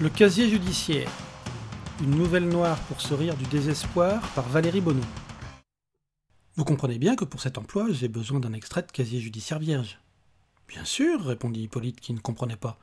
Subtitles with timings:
[0.00, 1.10] Le casier judiciaire.
[2.00, 5.02] Une nouvelle noire pour se rire du désespoir par Valérie Bonneau.
[6.54, 9.98] Vous comprenez bien que pour cet emploi, j'ai besoin d'un extrait de casier judiciaire vierge.
[10.68, 12.78] Bien sûr, répondit Hippolyte qui ne comprenait pas.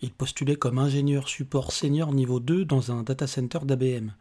[0.00, 4.12] Il postulait comme ingénieur support senior niveau 2 dans un data center d'ABM.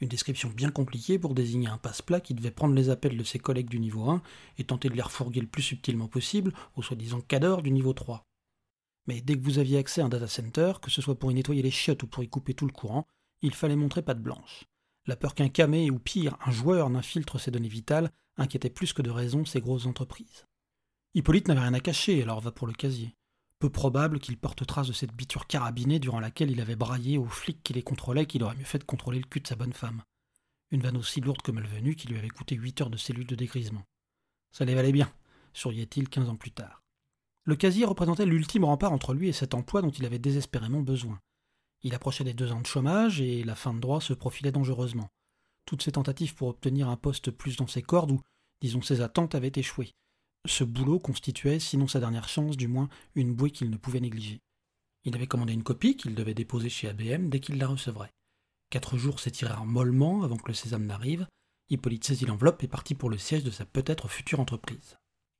[0.00, 3.38] Une description bien compliquée pour désigner un passe-plat qui devait prendre les appels de ses
[3.38, 4.22] collègues du niveau 1
[4.56, 8.24] et tenter de les refourguer le plus subtilement possible aux soi-disant cadors du niveau 3.
[9.06, 11.34] Mais dès que vous aviez accès à un data center, que ce soit pour y
[11.34, 13.06] nettoyer les chiottes ou pour y couper tout le courant,
[13.42, 14.64] il fallait montrer patte blanche.
[15.06, 19.02] La peur qu'un camé ou pire, un joueur n'infiltre ses données vitales inquiétait plus que
[19.02, 20.46] de raison ces grosses entreprises.
[21.14, 23.14] Hippolyte n'avait rien à cacher, alors va pour le casier.
[23.58, 27.28] Peu probable qu'il porte trace de cette biture carabinée durant laquelle il avait braillé aux
[27.28, 29.72] flics qui les contrôlaient qu'il aurait mieux fait de contrôler le cul de sa bonne
[29.72, 30.02] femme.
[30.70, 33.36] Une vanne aussi lourde que malvenue qui lui avait coûté huit heures de cellules de
[33.36, 33.84] dégrisement.
[34.50, 35.12] Ça les valait bien,
[35.52, 36.83] souriait-il quinze ans plus tard.
[37.46, 41.20] Le casier représentait l'ultime rempart entre lui et cet emploi dont il avait désespérément besoin.
[41.82, 45.10] Il approchait des deux ans de chômage et la fin de droit se profilait dangereusement.
[45.66, 48.20] Toutes ses tentatives pour obtenir un poste plus dans ses cordes ou,
[48.62, 49.92] disons, ses attentes avaient échoué.
[50.46, 54.40] Ce boulot constituait, sinon sa dernière chance, du moins une bouée qu'il ne pouvait négliger.
[55.04, 58.12] Il avait commandé une copie qu'il devait déposer chez ABM dès qu'il la recevrait.
[58.70, 61.26] Quatre jours s'étirèrent mollement avant que le sésame n'arrive.
[61.68, 64.96] Hippolyte saisit l'enveloppe et partit pour le siège de sa peut-être future entreprise.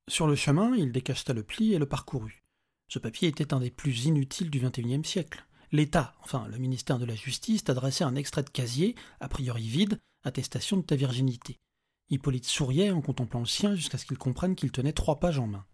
[0.08, 2.44] Sur le chemin, il décacheta le pli et le parcourut.
[2.88, 5.46] Ce papier était un des plus inutiles du XXIe siècle.
[5.72, 9.98] L'État, enfin le ministère de la Justice, t'adressait un extrait de casier, a priori vide,
[10.22, 11.58] attestation de ta virginité.
[12.11, 15.46] Hippolyte souriait en contemplant le sien jusqu'à ce qu'il comprenne qu'il tenait trois pages en
[15.46, 15.64] main.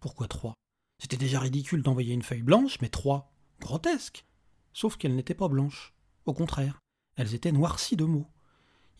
[0.00, 0.54] Pourquoi trois?
[1.00, 3.32] C'était déjà ridicule d'envoyer une feuille blanche, mais trois?
[3.58, 4.26] Grotesque
[4.74, 5.94] Sauf qu'elles n'étaient pas blanches.
[6.26, 6.78] Au contraire,
[7.16, 8.28] elles étaient noircies de mots.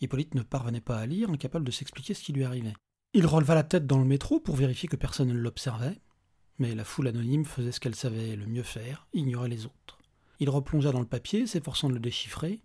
[0.01, 2.73] Hippolyte ne parvenait pas à lire, incapable de s'expliquer ce qui lui arrivait.
[3.13, 5.99] Il releva la tête dans le métro pour vérifier que personne ne l'observait,
[6.59, 9.97] mais la foule anonyme faisait ce qu'elle savait le mieux faire, ignorait les autres.
[10.39, 12.61] Il replongea dans le papier, s'efforçant de le déchiffrer.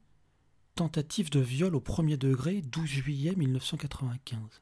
[0.75, 4.61] Tentative de viol au premier degré, 12 juillet 1995.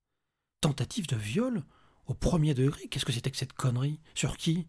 [0.60, 1.64] Tentative de viol
[2.06, 2.86] Au premier degré?
[2.86, 3.98] Qu'est-ce que c'était que cette connerie?
[4.14, 4.68] Sur qui?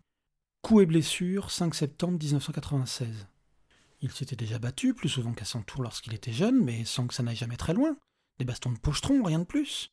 [0.63, 3.27] Coup et blessure, 5 septembre 1996.
[4.01, 7.13] Il s'était déjà battu, plus souvent qu'à son tour lorsqu'il était jeune, mais sans que
[7.13, 7.95] ça n'aille jamais très loin.
[8.39, 9.91] Des bastons de pochetron, rien de plus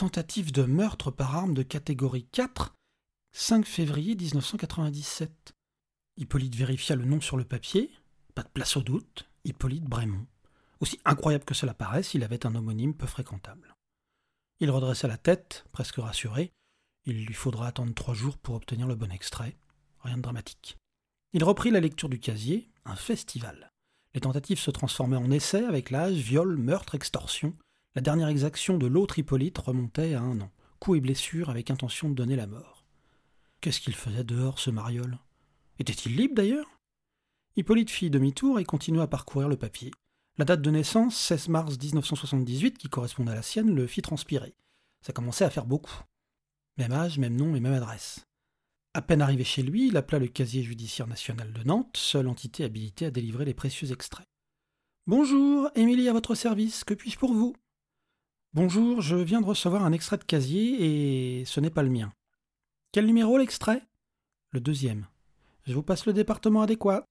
[0.00, 2.74] tentative de meurtre par arme de catégorie 4,
[3.32, 5.52] 5 février 1997.
[6.16, 7.90] Hippolyte vérifia le nom sur le papier.
[8.34, 9.28] Pas de place au doute.
[9.44, 10.26] Hippolyte Brémond.
[10.80, 13.76] Aussi incroyable que cela paraisse, il avait un homonyme peu fréquentable.
[14.60, 16.50] Il redressa la tête, presque rassuré.
[17.04, 19.58] Il lui faudra attendre trois jours pour obtenir le bon extrait.
[19.98, 20.78] Rien de dramatique.
[21.34, 23.70] Il reprit la lecture du casier, un festival.
[24.14, 27.54] Les tentatives se transformaient en essais avec l'âge, viol, meurtre, extorsion.
[27.96, 30.50] La dernière exaction de l'autre Hippolyte remontait à un an.
[30.78, 32.84] Coup et blessure avec intention de donner la mort.
[33.60, 35.18] Qu'est-ce qu'il faisait dehors, ce mariole?
[35.80, 36.78] Était-il libre d'ailleurs?
[37.56, 39.90] Hippolyte fit demi-tour et continua à parcourir le papier.
[40.38, 44.54] La date de naissance, 16 mars 1978, qui correspondait à la sienne, le fit transpirer.
[45.04, 46.04] Ça commençait à faire beaucoup.
[46.78, 48.24] Même âge, même nom et même adresse.
[48.94, 52.62] À peine arrivé chez lui, il appela le casier judiciaire national de Nantes, seule entité
[52.62, 54.28] habilitée à délivrer les précieux extraits.
[55.08, 57.56] Bonjour, Émilie à votre service, que puis-je pour vous?
[58.52, 62.12] Bonjour, je viens de recevoir un extrait de casier et ce n'est pas le mien.
[62.90, 63.80] Quel numéro l'extrait?
[64.50, 65.06] Le deuxième.
[65.66, 67.04] Je vous passe le département adéquat.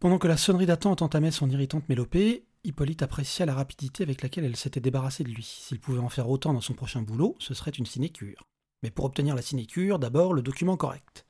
[0.00, 4.46] Pendant que la sonnerie d'attente entamait son irritante mélopée, Hippolyte apprécia la rapidité avec laquelle
[4.46, 5.44] elle s'était débarrassée de lui.
[5.44, 8.42] S'il pouvait en faire autant dans son prochain boulot, ce serait une sinécure.
[8.82, 11.24] Mais pour obtenir la sinécure, d'abord le document correct.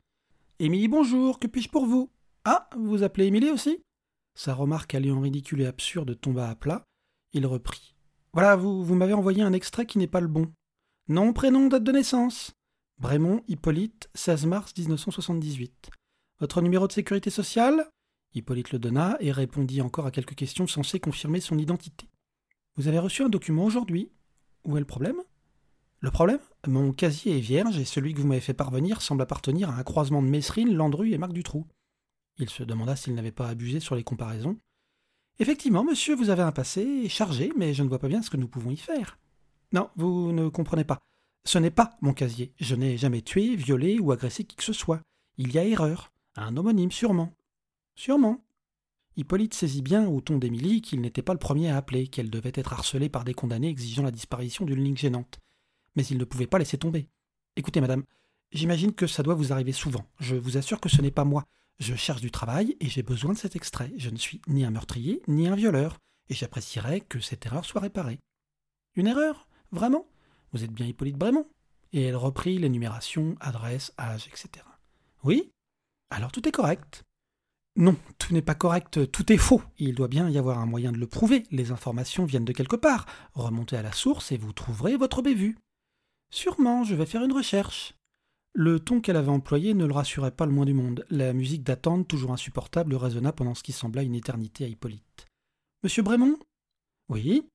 [0.58, 2.10] Émilie, bonjour, que puis-je pour vous?
[2.46, 3.82] Ah, vous appelez Émilie aussi?
[4.34, 6.86] Sa remarque alliant ridicule et absurde tomba à plat.
[7.34, 7.93] Il reprit.
[8.34, 10.52] Voilà, vous, m'avez envoyé un extrait qui n'est pas le bon.
[11.06, 12.52] Nom, prénom, date de naissance.
[12.98, 15.90] Brémond Hippolyte, 16 mars 1978.
[16.40, 17.88] Votre numéro de sécurité sociale?
[18.34, 22.08] Hippolyte le donna et répondit encore à quelques questions censées confirmer son identité.
[22.74, 24.10] Vous avez reçu un document aujourd'hui?
[24.64, 25.22] Où est le problème?
[26.00, 26.40] Le problème?
[26.66, 29.84] Mon casier est vierge et celui que vous m'avez fait parvenir semble appartenir à un
[29.84, 31.68] croisement de Messrine, Landru et Marc Dutroux.
[32.38, 34.58] Il se demanda s'il n'avait pas abusé sur les comparaisons,
[35.40, 38.36] Effectivement, monsieur, vous avez un passé chargé, mais je ne vois pas bien ce que
[38.36, 39.18] nous pouvons y faire.
[39.72, 41.00] Non, vous ne comprenez pas.
[41.44, 42.52] Ce n'est pas mon casier.
[42.60, 45.00] Je n'ai jamais tué, violé ou agressé qui que ce soit.
[45.36, 46.12] Il y a erreur.
[46.36, 47.32] Un homonyme, sûrement.
[47.96, 48.44] Sûrement.
[49.16, 52.52] Hippolyte saisit bien au ton d'Émilie qu'il n'était pas le premier à appeler, qu'elle devait
[52.54, 55.38] être harcelée par des condamnés exigeant la disparition d'une ligne gênante.
[55.96, 57.08] Mais il ne pouvait pas laisser tomber.
[57.56, 58.04] Écoutez, madame,
[58.52, 60.06] j'imagine que ça doit vous arriver souvent.
[60.18, 61.44] Je vous assure que ce n'est pas moi.
[61.78, 63.92] Je cherche du travail et j'ai besoin de cet extrait.
[63.96, 65.98] Je ne suis ni un meurtrier, ni un violeur,
[66.28, 68.20] et j'apprécierais que cette erreur soit réparée.
[68.94, 69.48] Une erreur?
[69.72, 70.06] Vraiment?
[70.52, 71.48] Vous êtes bien Hippolyte Brémond
[71.92, 74.64] Et elle reprit l'énumération, adresse, âge, etc.
[75.24, 75.50] Oui?
[76.10, 77.02] Alors tout est correct.
[77.76, 79.62] Non, tout n'est pas correct, tout est faux.
[79.78, 81.42] Il doit bien y avoir un moyen de le prouver.
[81.50, 83.06] Les informations viennent de quelque part.
[83.32, 85.58] Remontez à la source et vous trouverez votre bévue.
[86.30, 87.94] Sûrement, je vais faire une recherche.
[88.56, 91.04] Le ton qu'elle avait employé ne le rassurait pas le moins du monde.
[91.10, 95.26] La musique d'attente, toujours insupportable, résonna pendant ce qui sembla une éternité à Hippolyte.
[95.82, 96.38] Monsieur Brémond?
[97.08, 97.48] Oui.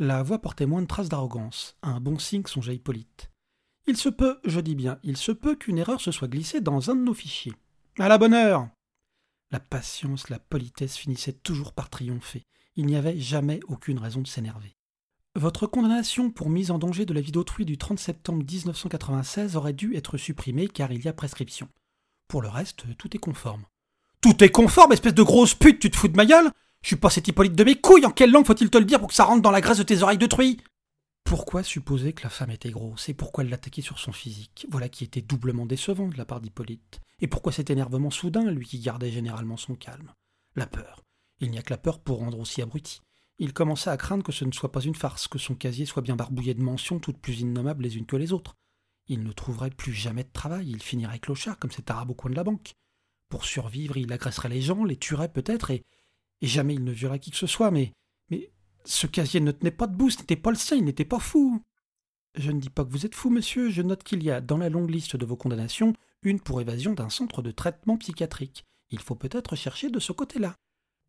[0.00, 1.76] La voix portait moins de traces d'arrogance.
[1.82, 3.30] Un bon signe songea Hippolyte.
[3.86, 6.90] Il se peut, je dis bien, il se peut qu'une erreur se soit glissée dans
[6.90, 7.54] un de nos fichiers.
[8.00, 8.68] À la bonne heure
[9.52, 12.42] La patience, la politesse finissaient toujours par triompher.
[12.74, 14.74] Il n'y avait jamais aucune raison de s'énerver.
[15.36, 19.72] Votre condamnation pour mise en danger de la vie d'autrui du 30 septembre 1996 aurait
[19.72, 21.68] dû être supprimée car il y a prescription.
[22.26, 23.64] Pour le reste, tout est conforme.
[24.20, 26.50] Tout est conforme, espèce de grosse pute, tu te fous de ma gueule?
[26.82, 28.98] Je suis pas cet Hippolyte de mes couilles, en quelle langue faut-il te le dire
[28.98, 30.60] pour que ça rentre dans la graisse de tes oreilles de truie
[31.22, 34.66] Pourquoi supposer que la femme était grosse et pourquoi l'attaquer sur son physique?
[34.68, 37.00] Voilà qui était doublement décevant de la part d'Hippolyte.
[37.20, 40.12] Et pourquoi cet énervement soudain, lui qui gardait généralement son calme?
[40.56, 41.04] La peur.
[41.38, 43.00] Il n'y a que la peur pour rendre aussi abruti.
[43.42, 46.02] Il commença à craindre que ce ne soit pas une farce, que son casier soit
[46.02, 48.54] bien barbouillé de mentions toutes plus innommables les unes que les autres.
[49.08, 52.30] Il ne trouverait plus jamais de travail, il finirait clochard comme cet arabe au coin
[52.30, 52.74] de la banque.
[53.30, 55.86] Pour survivre, il agresserait les gens, les tuerait peut-être, et,
[56.42, 57.94] et jamais il ne violerait qui que ce soit, mais.
[58.28, 58.52] Mais
[58.84, 61.62] ce casier ne tenait pas debout, ce n'était pas le sien, il n'était pas fou.
[62.34, 64.58] Je ne dis pas que vous êtes fou, monsieur, je note qu'il y a dans
[64.58, 68.66] la longue liste de vos condamnations une pour évasion d'un centre de traitement psychiatrique.
[68.90, 70.56] Il faut peut-être chercher de ce côté-là.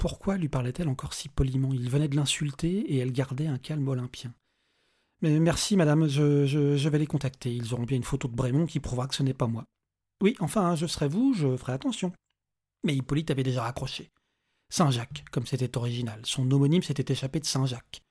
[0.01, 1.73] Pourquoi lui parlait-elle encore si poliment?
[1.73, 4.33] Il venait de l'insulter et elle gardait un calme olympien.
[5.21, 7.55] Mais merci, madame, je, vais les contacter.
[7.55, 9.63] Ils auront bien une photo de Brémond qui prouvera que ce n'est pas moi.
[10.19, 12.11] Oui, enfin, je serai vous, je ferai attention.
[12.83, 14.09] Mais Hippolyte avait déjà raccroché.
[14.69, 16.19] Saint-Jacques, comme c'était original.
[16.23, 18.01] Son homonyme s'était échappé de Saint-Jacques.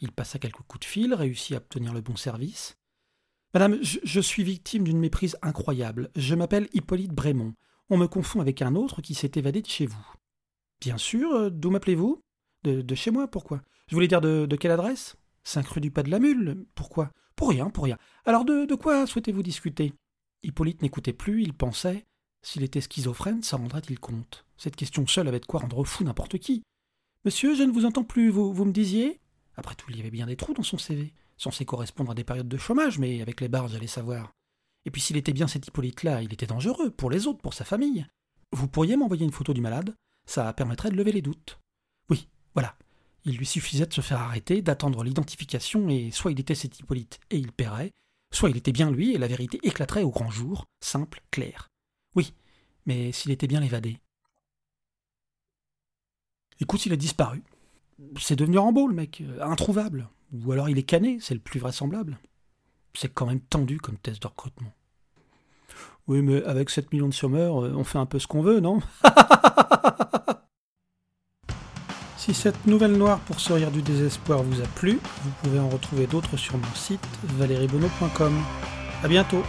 [0.00, 2.74] Il passa quelques coups de fil, réussit à obtenir le bon service.
[3.54, 6.10] Madame, je, suis victime d'une méprise incroyable.
[6.16, 7.54] Je m'appelle Hippolyte Brémond.
[7.90, 10.04] On me confond avec un autre qui s'est évadé de chez vous.
[10.80, 12.20] Bien sûr, euh, d'où m'appelez-vous?
[12.64, 13.62] De, chez moi, pourquoi?
[13.86, 15.16] Je voulais dire de, quelle adresse?
[15.44, 17.10] Cinq rue du Pas de la Mule, pourquoi?
[17.36, 17.96] Pour rien, pour rien.
[18.26, 19.94] Alors de, quoi souhaitez-vous discuter?
[20.42, 22.04] Hippolyte n'écoutait plus, il pensait.
[22.42, 24.44] S'il était schizophrène, ça rendrait-il compte?
[24.56, 26.62] Cette question seule avait de quoi rendre fou n'importe qui.
[27.24, 29.20] Monsieur, je ne vous entends plus, vous, vous me disiez?
[29.56, 32.24] Après tout, il y avait bien des trous dans son CV, censé correspondre à des
[32.24, 34.32] périodes de chômage, mais avec les barres, j'allais savoir.
[34.84, 37.64] Et puis s'il était bien cet Hippolyte-là, il était dangereux, pour les autres, pour sa
[37.64, 38.06] famille.
[38.52, 39.94] Vous pourriez m'envoyer une photo du malade?
[40.28, 41.58] Ça permettrait de lever les doutes.
[42.10, 42.76] Oui, voilà.
[43.24, 47.18] Il lui suffisait de se faire arrêter, d'attendre l'identification, et soit il était cet Hippolyte
[47.30, 47.92] et il paierait,
[48.30, 51.68] soit il était bien lui et la vérité éclaterait au grand jour, simple, clair.
[52.14, 52.34] Oui,
[52.84, 53.98] mais s'il était bien évadé.
[56.60, 57.42] Écoute, il a disparu.
[58.20, 60.08] C'est devenu Rambo, le mec, euh, introuvable.
[60.32, 62.18] Ou alors il est cané, c'est le plus vraisemblable.
[62.94, 64.74] C'est quand même tendu comme test de recrutement.
[66.06, 68.60] Oui, mais avec 7 millions de chômeurs, euh, on fait un peu ce qu'on veut,
[68.60, 68.80] non?
[72.28, 76.06] Si cette nouvelle noire pour sourire du désespoir vous a plu, vous pouvez en retrouver
[76.06, 77.00] d'autres sur mon site
[77.38, 78.34] valeriebono.com.
[79.02, 79.42] A bientôt